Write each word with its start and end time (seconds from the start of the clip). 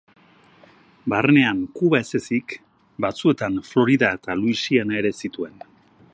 Barnean 1.13 1.59
Kuba 1.81 2.01
ez 2.05 2.21
ezik, 2.21 2.57
batzuetan 3.07 3.61
Florida 3.69 4.11
eta 4.21 4.41
Luisiana 4.43 4.99
ere 5.05 5.15
zituen. 5.25 5.67